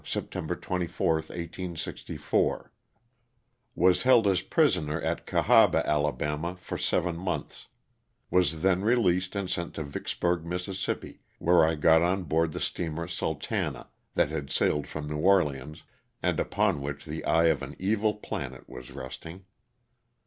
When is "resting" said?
18.91-19.45